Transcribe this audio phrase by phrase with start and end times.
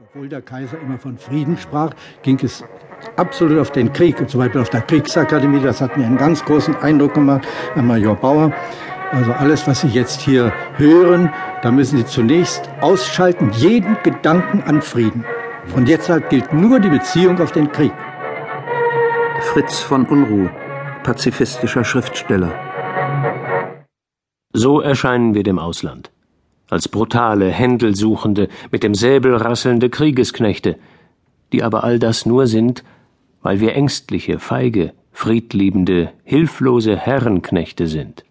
[0.00, 1.90] Obwohl der Kaiser immer von Frieden sprach,
[2.22, 2.64] ging es
[3.16, 4.20] absolut auf den Krieg.
[4.20, 7.82] Und zum Beispiel auf der Kriegsakademie, das hat mir einen ganz großen Eindruck gemacht, Herr
[7.82, 8.52] Major Bauer.
[9.10, 11.32] Also alles, was Sie jetzt hier hören,
[11.62, 15.24] da müssen Sie zunächst ausschalten, jeden Gedanken an Frieden.
[15.66, 17.92] Von jetzt an gilt nur die Beziehung auf den Krieg.
[19.52, 20.48] Fritz von Unruh,
[21.02, 22.52] pazifistischer Schriftsteller.
[24.52, 26.12] So erscheinen wir dem Ausland
[26.68, 30.76] als brutale, Händelsuchende, mit dem Säbel rasselnde Kriegesknechte,
[31.52, 32.84] die aber all das nur sind,
[33.42, 38.24] weil wir ängstliche, feige, friedliebende, hilflose Herrenknechte sind.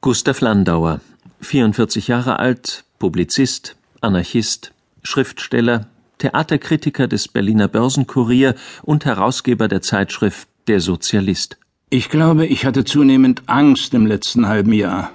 [0.00, 1.00] Gustav Landauer,
[1.40, 4.72] 44 Jahre alt, Publizist, Anarchist,
[5.02, 5.86] Schriftsteller,
[6.18, 11.56] Theaterkritiker des Berliner Börsenkurier und Herausgeber der Zeitschrift Der Sozialist.
[11.90, 15.10] Ich glaube, ich hatte zunehmend Angst im letzten halben Jahr.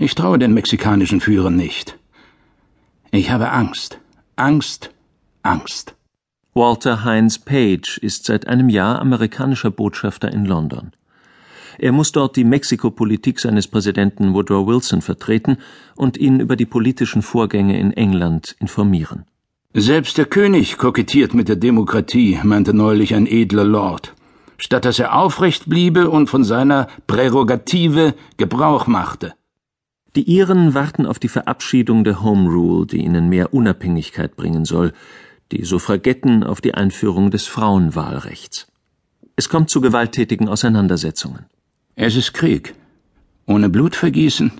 [0.00, 1.98] Ich traue den mexikanischen Führern nicht.
[3.10, 3.98] Ich habe Angst.
[4.36, 4.90] Angst.
[5.42, 5.96] Angst.
[6.54, 10.92] Walter Heinz Page ist seit einem Jahr amerikanischer Botschafter in London.
[11.78, 15.58] Er muss dort die Mexikopolitik seines Präsidenten Woodrow Wilson vertreten
[15.96, 19.24] und ihn über die politischen Vorgänge in England informieren.
[19.74, 24.14] Selbst der König kokettiert mit der Demokratie, meinte neulich ein edler Lord,
[24.58, 29.34] statt dass er aufrecht bliebe und von seiner Prärogative Gebrauch machte.
[30.16, 34.92] Die Iren warten auf die Verabschiedung der Home Rule, die ihnen mehr Unabhängigkeit bringen soll,
[35.52, 38.66] die Suffragetten auf die Einführung des Frauenwahlrechts.
[39.36, 41.46] Es kommt zu gewalttätigen Auseinandersetzungen.
[41.94, 42.74] Es ist Krieg.
[43.46, 44.52] Ohne Blutvergießen,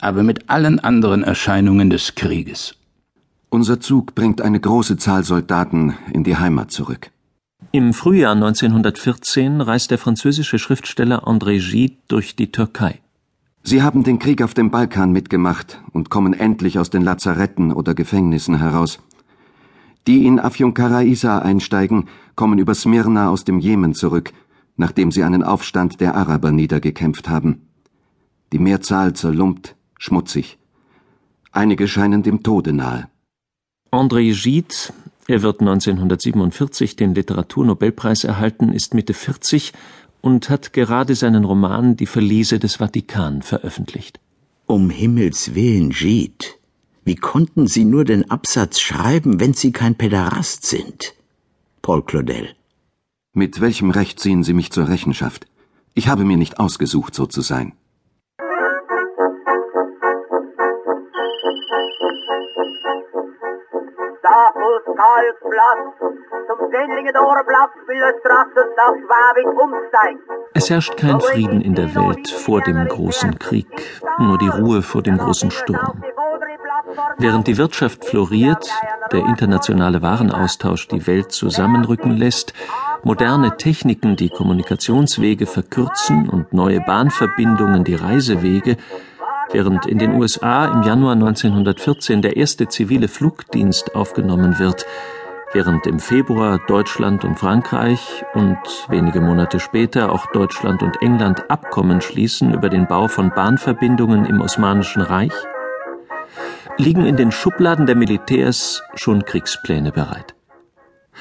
[0.00, 2.74] aber mit allen anderen Erscheinungen des Krieges.
[3.50, 7.10] Unser Zug bringt eine große Zahl Soldaten in die Heimat zurück.
[7.72, 13.00] Im Frühjahr 1914 reist der französische Schriftsteller André Gide durch die Türkei.
[13.70, 17.94] Sie haben den Krieg auf dem Balkan mitgemacht und kommen endlich aus den Lazaretten oder
[17.94, 18.98] Gefängnissen heraus.
[20.06, 24.32] Die in Afyonkaraisa einsteigen, kommen über Smyrna aus dem Jemen zurück,
[24.76, 27.68] nachdem sie einen Aufstand der Araber niedergekämpft haben.
[28.54, 30.58] Die Mehrzahl zerlumpt, schmutzig.
[31.52, 33.10] Einige scheinen dem Tode nahe.
[33.90, 34.94] André Gide,
[35.26, 39.74] er wird 1947 den Literaturnobelpreis erhalten, ist Mitte 40
[40.20, 44.20] und hat gerade seinen Roman Die Verliese des Vatikan veröffentlicht.
[44.66, 46.44] Um Himmels willen, Gide.
[47.04, 51.14] Wie konnten Sie nur den Absatz schreiben, wenn Sie kein Päderast sind?
[51.80, 52.54] Paul Claudel.
[53.32, 55.46] Mit welchem Recht ziehen Sie mich zur Rechenschaft?
[55.94, 57.72] Ich habe mir nicht ausgesucht, so zu sein.
[70.54, 73.66] Es herrscht kein Frieden in der Welt vor dem großen Krieg,
[74.18, 76.02] nur die Ruhe vor dem großen Sturm.
[77.18, 78.70] Während die Wirtschaft floriert,
[79.12, 82.54] der internationale Warenaustausch die Welt zusammenrücken lässt,
[83.02, 88.76] moderne Techniken die Kommunikationswege verkürzen und neue Bahnverbindungen die Reisewege,
[89.52, 94.86] während in den USA im Januar 1914 der erste zivile Flugdienst aufgenommen wird,
[95.52, 102.00] während im Februar Deutschland und Frankreich und wenige Monate später auch Deutschland und England Abkommen
[102.00, 105.32] schließen über den Bau von Bahnverbindungen im Osmanischen Reich,
[106.76, 110.34] liegen in den Schubladen der Militärs schon Kriegspläne bereit.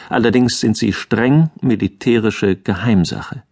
[0.10, 3.44] Allerdings sind sie streng militärische Geheimsache.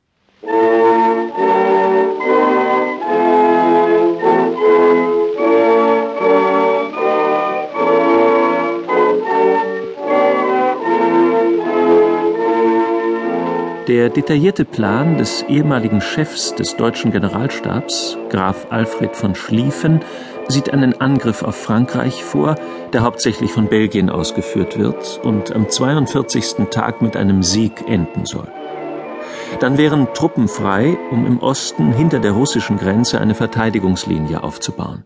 [13.87, 19.99] Der detaillierte Plan des ehemaligen Chefs des deutschen Generalstabs, Graf Alfred von Schlieffen,
[20.47, 22.55] sieht einen Angriff auf Frankreich vor,
[22.93, 26.67] der hauptsächlich von Belgien ausgeführt wird und am 42.
[26.71, 28.47] Tag mit einem Sieg enden soll.
[29.59, 35.03] Dann wären Truppen frei, um im Osten hinter der russischen Grenze eine Verteidigungslinie aufzubauen.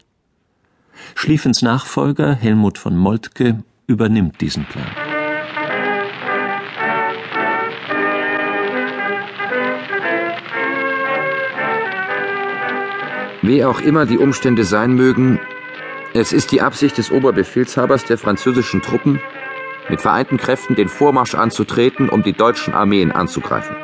[1.15, 4.98] Schlieffens Nachfolger Helmut von Moltke übernimmt diesen Plan.
[13.49, 15.39] Wie auch immer die Umstände sein mögen,
[16.13, 19.19] es ist die Absicht des Oberbefehlshabers der französischen Truppen,
[19.89, 23.75] mit vereinten Kräften den Vormarsch anzutreten, um die deutschen Armeen anzugreifen.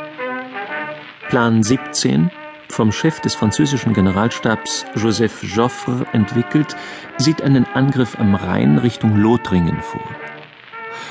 [1.29, 2.29] Plan 17,
[2.69, 6.75] vom Chef des französischen Generalstabs Joseph Joffre entwickelt,
[7.17, 10.07] sieht einen Angriff am Rhein Richtung Lothringen vor.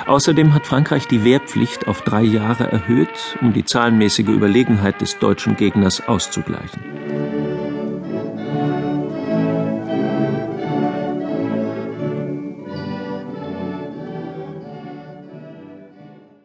[0.07, 5.57] Außerdem hat Frankreich die Wehrpflicht auf drei Jahre erhöht, um die zahlenmäßige Überlegenheit des deutschen
[5.57, 7.14] Gegners auszugleichen.